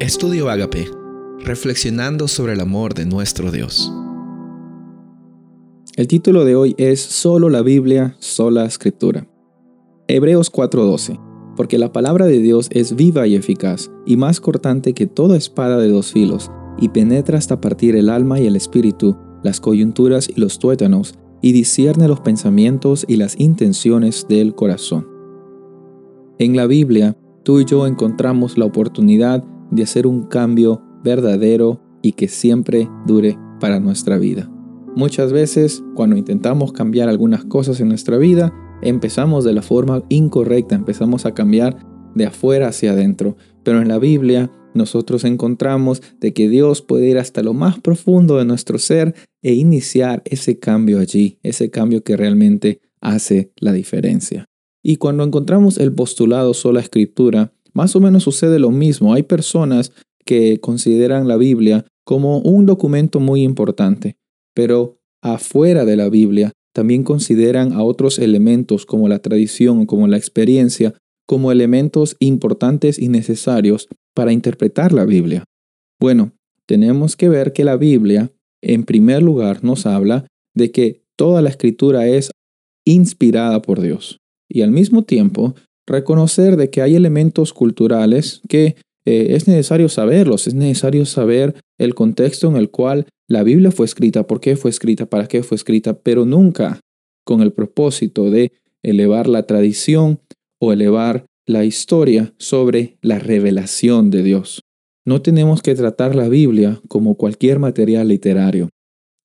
Estudio 0.00 0.48
Agape, 0.48 0.88
reflexionando 1.40 2.26
sobre 2.26 2.54
el 2.54 2.60
amor 2.60 2.94
de 2.94 3.04
nuestro 3.04 3.52
Dios. 3.52 3.92
El 5.94 6.08
título 6.08 6.46
de 6.46 6.56
hoy 6.56 6.74
es 6.78 7.02
Solo 7.02 7.50
la 7.50 7.60
Biblia, 7.60 8.16
sola 8.18 8.64
escritura. 8.64 9.28
Hebreos 10.08 10.50
4:12. 10.50 11.20
Porque 11.54 11.76
la 11.76 11.92
palabra 11.92 12.24
de 12.24 12.38
Dios 12.38 12.70
es 12.72 12.96
viva 12.96 13.26
y 13.26 13.34
eficaz, 13.34 13.90
y 14.06 14.16
más 14.16 14.40
cortante 14.40 14.94
que 14.94 15.06
toda 15.06 15.36
espada 15.36 15.76
de 15.76 15.88
dos 15.88 16.12
filos, 16.12 16.50
y 16.78 16.88
penetra 16.88 17.36
hasta 17.36 17.60
partir 17.60 17.94
el 17.94 18.08
alma 18.08 18.40
y 18.40 18.46
el 18.46 18.56
espíritu, 18.56 19.18
las 19.42 19.60
coyunturas 19.60 20.30
y 20.34 20.40
los 20.40 20.58
tuétanos, 20.58 21.18
y 21.42 21.52
discierne 21.52 22.08
los 22.08 22.20
pensamientos 22.20 23.04
y 23.06 23.16
las 23.16 23.38
intenciones 23.38 24.24
del 24.30 24.54
corazón. 24.54 25.06
En 26.38 26.56
la 26.56 26.66
Biblia, 26.66 27.18
tú 27.42 27.60
y 27.60 27.66
yo 27.66 27.86
encontramos 27.86 28.56
la 28.56 28.64
oportunidad 28.64 29.44
de 29.70 29.82
hacer 29.82 30.06
un 30.06 30.24
cambio 30.24 30.82
verdadero 31.02 31.82
y 32.02 32.12
que 32.12 32.28
siempre 32.28 32.88
dure 33.06 33.38
para 33.60 33.80
nuestra 33.80 34.18
vida. 34.18 34.50
Muchas 34.96 35.32
veces, 35.32 35.82
cuando 35.94 36.16
intentamos 36.16 36.72
cambiar 36.72 37.08
algunas 37.08 37.44
cosas 37.44 37.80
en 37.80 37.88
nuestra 37.88 38.18
vida, 38.18 38.52
empezamos 38.82 39.44
de 39.44 39.52
la 39.52 39.62
forma 39.62 40.02
incorrecta, 40.08 40.74
empezamos 40.74 41.26
a 41.26 41.34
cambiar 41.34 41.76
de 42.14 42.26
afuera 42.26 42.68
hacia 42.68 42.92
adentro. 42.92 43.36
Pero 43.62 43.80
en 43.80 43.88
la 43.88 43.98
Biblia 43.98 44.50
nosotros 44.74 45.24
encontramos 45.24 46.02
de 46.20 46.32
que 46.32 46.48
Dios 46.48 46.82
puede 46.82 47.08
ir 47.08 47.18
hasta 47.18 47.42
lo 47.42 47.54
más 47.54 47.78
profundo 47.80 48.38
de 48.38 48.44
nuestro 48.44 48.78
ser 48.78 49.14
e 49.42 49.54
iniciar 49.54 50.22
ese 50.24 50.58
cambio 50.58 50.98
allí, 50.98 51.38
ese 51.42 51.70
cambio 51.70 52.02
que 52.02 52.16
realmente 52.16 52.80
hace 53.00 53.52
la 53.56 53.72
diferencia. 53.72 54.44
Y 54.82 54.96
cuando 54.96 55.24
encontramos 55.24 55.78
el 55.78 55.92
postulado 55.92 56.54
sola 56.54 56.80
escritura, 56.80 57.52
más 57.72 57.96
o 57.96 58.00
menos 58.00 58.22
sucede 58.22 58.58
lo 58.58 58.70
mismo. 58.70 59.14
Hay 59.14 59.22
personas 59.22 59.92
que 60.24 60.60
consideran 60.60 61.28
la 61.28 61.36
Biblia 61.36 61.86
como 62.04 62.38
un 62.38 62.66
documento 62.66 63.20
muy 63.20 63.42
importante, 63.42 64.16
pero 64.54 64.98
afuera 65.22 65.84
de 65.84 65.96
la 65.96 66.08
Biblia 66.08 66.52
también 66.72 67.02
consideran 67.02 67.72
a 67.72 67.82
otros 67.82 68.18
elementos 68.18 68.86
como 68.86 69.08
la 69.08 69.20
tradición 69.20 69.80
o 69.80 69.86
como 69.86 70.06
la 70.06 70.16
experiencia 70.16 70.94
como 71.26 71.52
elementos 71.52 72.16
importantes 72.18 72.98
y 72.98 73.08
necesarios 73.08 73.88
para 74.14 74.32
interpretar 74.32 74.92
la 74.92 75.04
Biblia. 75.04 75.44
Bueno, 76.00 76.32
tenemos 76.66 77.16
que 77.16 77.28
ver 77.28 77.52
que 77.52 77.62
la 77.62 77.76
Biblia, 77.76 78.32
en 78.62 78.84
primer 78.84 79.22
lugar, 79.22 79.62
nos 79.62 79.86
habla 79.86 80.26
de 80.56 80.72
que 80.72 81.04
toda 81.16 81.40
la 81.42 81.50
escritura 81.50 82.08
es 82.08 82.32
inspirada 82.84 83.62
por 83.62 83.80
Dios. 83.80 84.18
Y 84.48 84.62
al 84.62 84.72
mismo 84.72 85.04
tiempo, 85.04 85.54
reconocer 85.90 86.56
de 86.56 86.70
que 86.70 86.82
hay 86.82 86.94
elementos 86.94 87.52
culturales 87.52 88.40
que 88.48 88.76
eh, 89.04 89.28
es 89.30 89.48
necesario 89.48 89.88
saberlos, 89.88 90.46
es 90.46 90.54
necesario 90.54 91.04
saber 91.06 91.54
el 91.78 91.94
contexto 91.94 92.48
en 92.48 92.56
el 92.56 92.70
cual 92.70 93.06
la 93.28 93.42
Biblia 93.42 93.70
fue 93.70 93.86
escrita, 93.86 94.26
por 94.26 94.40
qué 94.40 94.56
fue 94.56 94.70
escrita, 94.70 95.06
para 95.06 95.26
qué 95.26 95.42
fue 95.42 95.56
escrita, 95.56 95.98
pero 95.98 96.24
nunca 96.24 96.80
con 97.24 97.40
el 97.40 97.52
propósito 97.52 98.30
de 98.30 98.52
elevar 98.82 99.28
la 99.28 99.46
tradición 99.46 100.20
o 100.58 100.72
elevar 100.72 101.26
la 101.46 101.64
historia 101.64 102.32
sobre 102.38 102.98
la 103.02 103.18
revelación 103.18 104.10
de 104.10 104.22
Dios. 104.22 104.62
No 105.06 105.22
tenemos 105.22 105.62
que 105.62 105.74
tratar 105.74 106.14
la 106.14 106.28
Biblia 106.28 106.80
como 106.88 107.16
cualquier 107.16 107.58
material 107.58 108.08
literario. 108.08 108.68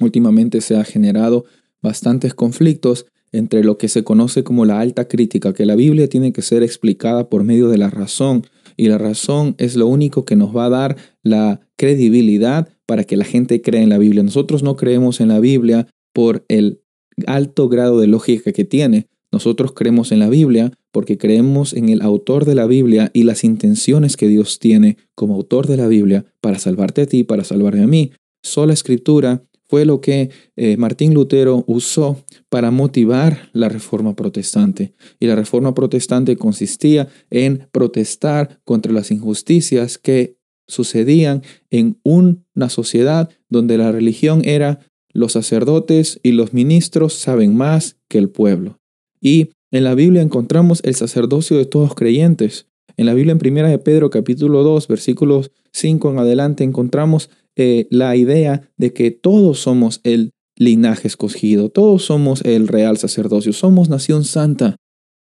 Últimamente 0.00 0.60
se 0.60 0.76
ha 0.76 0.84
generado 0.84 1.44
bastantes 1.82 2.34
conflictos 2.34 3.06
entre 3.32 3.64
lo 3.64 3.78
que 3.78 3.88
se 3.88 4.04
conoce 4.04 4.44
como 4.44 4.64
la 4.64 4.80
alta 4.80 5.08
crítica, 5.08 5.52
que 5.52 5.66
la 5.66 5.76
Biblia 5.76 6.08
tiene 6.08 6.32
que 6.32 6.42
ser 6.42 6.62
explicada 6.62 7.28
por 7.28 7.44
medio 7.44 7.68
de 7.68 7.78
la 7.78 7.90
razón, 7.90 8.44
y 8.76 8.88
la 8.88 8.96
razón 8.96 9.56
es 9.58 9.74
lo 9.76 9.88
único 9.88 10.24
que 10.24 10.36
nos 10.36 10.56
va 10.56 10.66
a 10.66 10.70
dar 10.70 10.96
la 11.22 11.60
credibilidad 11.76 12.68
para 12.86 13.04
que 13.04 13.16
la 13.16 13.24
gente 13.24 13.60
crea 13.60 13.82
en 13.82 13.88
la 13.88 13.98
Biblia. 13.98 14.22
Nosotros 14.22 14.62
no 14.62 14.76
creemos 14.76 15.20
en 15.20 15.28
la 15.28 15.40
Biblia 15.40 15.88
por 16.14 16.44
el 16.48 16.80
alto 17.26 17.68
grado 17.68 17.98
de 18.00 18.06
lógica 18.06 18.52
que 18.52 18.64
tiene. 18.64 19.08
Nosotros 19.32 19.72
creemos 19.72 20.12
en 20.12 20.20
la 20.20 20.28
Biblia 20.28 20.72
porque 20.92 21.18
creemos 21.18 21.74
en 21.74 21.88
el 21.88 22.00
autor 22.02 22.44
de 22.44 22.54
la 22.54 22.66
Biblia 22.66 23.10
y 23.12 23.24
las 23.24 23.44
intenciones 23.44 24.16
que 24.16 24.28
Dios 24.28 24.58
tiene 24.58 24.96
como 25.14 25.34
autor 25.34 25.66
de 25.66 25.76
la 25.76 25.88
Biblia 25.88 26.24
para 26.40 26.58
salvarte 26.58 27.02
a 27.02 27.06
ti, 27.06 27.24
para 27.24 27.44
salvarme 27.44 27.82
a 27.82 27.86
mí. 27.88 28.12
Sola 28.42 28.72
escritura 28.72 29.42
fue 29.68 29.84
lo 29.84 30.00
que 30.00 30.30
eh, 30.56 30.76
Martín 30.76 31.14
Lutero 31.14 31.64
usó 31.66 32.24
para 32.48 32.70
motivar 32.70 33.50
la 33.52 33.68
reforma 33.68 34.16
protestante. 34.16 34.94
Y 35.20 35.26
la 35.26 35.36
reforma 35.36 35.74
protestante 35.74 36.36
consistía 36.36 37.08
en 37.30 37.68
protestar 37.70 38.60
contra 38.64 38.92
las 38.92 39.10
injusticias 39.10 39.98
que 39.98 40.36
sucedían 40.66 41.42
en 41.70 41.98
una 42.02 42.68
sociedad 42.68 43.30
donde 43.48 43.78
la 43.78 43.92
religión 43.92 44.42
era 44.44 44.80
los 45.12 45.32
sacerdotes 45.32 46.20
y 46.22 46.32
los 46.32 46.52
ministros 46.52 47.14
saben 47.14 47.56
más 47.56 47.96
que 48.08 48.18
el 48.18 48.30
pueblo. 48.30 48.78
Y 49.20 49.50
en 49.70 49.84
la 49.84 49.94
Biblia 49.94 50.22
encontramos 50.22 50.80
el 50.84 50.94
sacerdocio 50.94 51.58
de 51.58 51.66
todos 51.66 51.94
creyentes. 51.94 52.66
En 52.96 53.06
la 53.06 53.14
Biblia 53.14 53.32
en 53.32 53.38
Primera 53.38 53.68
de 53.68 53.78
Pedro 53.78 54.10
capítulo 54.10 54.62
2 54.62 54.88
versículos 54.88 55.50
5 55.72 56.10
en 56.10 56.18
adelante 56.18 56.64
encontramos 56.64 57.30
eh, 57.58 57.88
la 57.90 58.16
idea 58.16 58.70
de 58.76 58.92
que 58.92 59.10
todos 59.10 59.58
somos 59.58 60.00
el 60.04 60.32
linaje 60.56 61.08
escogido, 61.08 61.68
todos 61.68 62.04
somos 62.04 62.42
el 62.44 62.68
real 62.68 62.96
sacerdocio, 62.96 63.52
somos 63.52 63.88
nación 63.88 64.24
santa. 64.24 64.76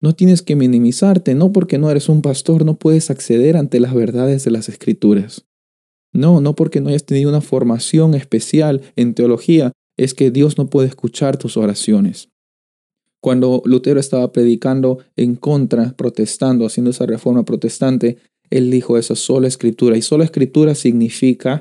No 0.00 0.14
tienes 0.14 0.40
que 0.42 0.56
minimizarte, 0.56 1.34
no 1.34 1.52
porque 1.52 1.76
no 1.76 1.90
eres 1.90 2.08
un 2.08 2.22
pastor, 2.22 2.64
no 2.64 2.76
puedes 2.78 3.10
acceder 3.10 3.56
ante 3.56 3.80
las 3.80 3.94
verdades 3.94 4.44
de 4.44 4.52
las 4.52 4.68
escrituras. 4.68 5.44
No, 6.12 6.40
no 6.40 6.54
porque 6.54 6.80
no 6.80 6.88
hayas 6.88 7.04
tenido 7.04 7.30
una 7.30 7.40
formación 7.40 8.14
especial 8.14 8.82
en 8.94 9.14
teología, 9.14 9.72
es 9.96 10.14
que 10.14 10.30
Dios 10.30 10.56
no 10.56 10.68
puede 10.68 10.88
escuchar 10.88 11.36
tus 11.36 11.56
oraciones. 11.56 12.28
Cuando 13.20 13.62
Lutero 13.64 13.98
estaba 13.98 14.30
predicando 14.32 14.98
en 15.16 15.34
contra, 15.34 15.96
protestando, 15.96 16.66
haciendo 16.66 16.90
esa 16.90 17.06
reforma 17.06 17.44
protestante, 17.44 18.18
él 18.50 18.70
dijo 18.70 18.98
esa 18.98 19.16
sola 19.16 19.48
escritura. 19.48 19.96
Y 19.96 20.02
sola 20.02 20.24
escritura 20.24 20.74
significa 20.74 21.60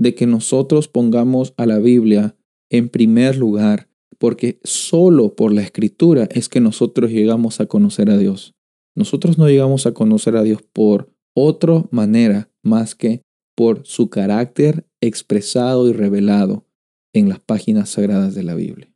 de 0.00 0.14
que 0.14 0.26
nosotros 0.26 0.88
pongamos 0.88 1.52
a 1.58 1.66
la 1.66 1.78
Biblia 1.78 2.34
en 2.70 2.88
primer 2.88 3.36
lugar, 3.36 3.90
porque 4.16 4.58
solo 4.64 5.36
por 5.36 5.52
la 5.52 5.60
escritura 5.60 6.26
es 6.30 6.48
que 6.48 6.58
nosotros 6.58 7.10
llegamos 7.10 7.60
a 7.60 7.66
conocer 7.66 8.08
a 8.08 8.16
Dios. 8.16 8.54
Nosotros 8.96 9.36
no 9.36 9.46
llegamos 9.46 9.84
a 9.84 9.92
conocer 9.92 10.36
a 10.36 10.42
Dios 10.42 10.62
por 10.62 11.12
otra 11.34 11.84
manera 11.90 12.50
más 12.62 12.94
que 12.94 13.20
por 13.54 13.82
su 13.84 14.08
carácter 14.08 14.86
expresado 15.02 15.86
y 15.86 15.92
revelado 15.92 16.64
en 17.12 17.28
las 17.28 17.40
páginas 17.40 17.90
sagradas 17.90 18.34
de 18.34 18.42
la 18.42 18.54
Biblia. 18.54 18.90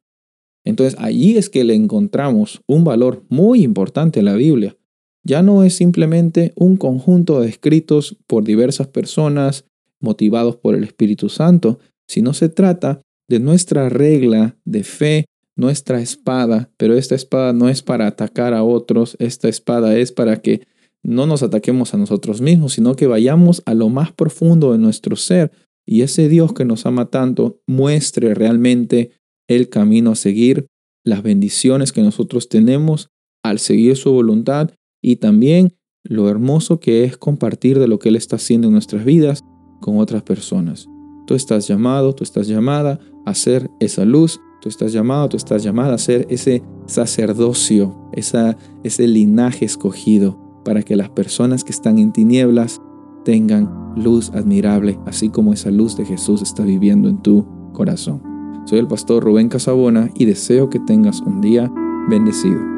Entonces 0.64 0.98
allí 0.98 1.36
es 1.36 1.50
que 1.50 1.64
le 1.64 1.74
encontramos 1.74 2.62
un 2.66 2.84
valor 2.84 3.24
muy 3.28 3.62
importante 3.62 4.20
en 4.20 4.24
la 4.24 4.36
Biblia. 4.36 4.78
Ya 5.22 5.42
no 5.42 5.64
es 5.64 5.74
simplemente 5.74 6.54
un 6.56 6.78
conjunto 6.78 7.40
de 7.40 7.48
escritos 7.48 8.16
por 8.26 8.44
diversas 8.44 8.86
personas 8.86 9.66
motivados 10.04 10.56
por 10.56 10.76
el 10.76 10.84
Espíritu 10.84 11.28
Santo, 11.28 11.80
sino 12.06 12.34
se 12.34 12.48
trata 12.48 13.02
de 13.28 13.40
nuestra 13.40 13.88
regla 13.88 14.56
de 14.64 14.84
fe, 14.84 15.24
nuestra 15.56 16.00
espada, 16.00 16.70
pero 16.76 16.94
esta 16.94 17.14
espada 17.14 17.52
no 17.52 17.68
es 17.68 17.82
para 17.82 18.06
atacar 18.06 18.54
a 18.54 18.62
otros, 18.62 19.16
esta 19.18 19.48
espada 19.48 19.96
es 19.96 20.12
para 20.12 20.40
que 20.42 20.66
no 21.02 21.26
nos 21.26 21.42
ataquemos 21.42 21.94
a 21.94 21.98
nosotros 21.98 22.40
mismos, 22.40 22.72
sino 22.74 22.96
que 22.96 23.06
vayamos 23.06 23.62
a 23.66 23.74
lo 23.74 23.88
más 23.88 24.12
profundo 24.12 24.72
de 24.72 24.78
nuestro 24.78 25.16
ser. 25.16 25.52
Y 25.86 26.00
ese 26.00 26.28
Dios 26.28 26.54
que 26.54 26.64
nos 26.64 26.86
ama 26.86 27.10
tanto 27.10 27.60
muestre 27.66 28.34
realmente 28.34 29.10
el 29.48 29.68
camino 29.68 30.12
a 30.12 30.16
seguir, 30.16 30.66
las 31.04 31.22
bendiciones 31.22 31.92
que 31.92 32.00
nosotros 32.00 32.48
tenemos 32.48 33.10
al 33.42 33.58
seguir 33.58 33.96
su 33.96 34.12
voluntad 34.12 34.70
y 35.02 35.16
también 35.16 35.74
lo 36.02 36.30
hermoso 36.30 36.80
que 36.80 37.04
es 37.04 37.18
compartir 37.18 37.78
de 37.78 37.88
lo 37.88 37.98
que 37.98 38.08
Él 38.08 38.16
está 38.16 38.36
haciendo 38.36 38.68
en 38.68 38.72
nuestras 38.72 39.04
vidas 39.04 39.44
con 39.84 39.98
otras 39.98 40.22
personas. 40.22 40.88
Tú 41.26 41.34
estás 41.34 41.68
llamado, 41.68 42.14
tú 42.14 42.24
estás 42.24 42.48
llamada 42.48 42.98
a 43.26 43.34
ser 43.34 43.70
esa 43.80 44.06
luz, 44.06 44.40
tú 44.62 44.70
estás 44.70 44.94
llamado, 44.94 45.28
tú 45.28 45.36
estás 45.36 45.62
llamada 45.62 45.92
a 45.92 45.98
ser 45.98 46.26
ese 46.30 46.62
sacerdocio, 46.86 47.94
esa, 48.14 48.56
ese 48.82 49.06
linaje 49.06 49.66
escogido 49.66 50.38
para 50.64 50.82
que 50.82 50.96
las 50.96 51.10
personas 51.10 51.64
que 51.64 51.72
están 51.72 51.98
en 51.98 52.14
tinieblas 52.14 52.80
tengan 53.26 53.92
luz 53.94 54.30
admirable, 54.30 54.98
así 55.04 55.28
como 55.28 55.52
esa 55.52 55.70
luz 55.70 55.98
de 55.98 56.06
Jesús 56.06 56.40
está 56.40 56.62
viviendo 56.62 57.10
en 57.10 57.20
tu 57.20 57.44
corazón. 57.74 58.22
Soy 58.64 58.78
el 58.78 58.88
pastor 58.88 59.22
Rubén 59.22 59.50
Casabona 59.50 60.08
y 60.14 60.24
deseo 60.24 60.70
que 60.70 60.80
tengas 60.80 61.20
un 61.20 61.42
día 61.42 61.70
bendecido. 62.08 62.73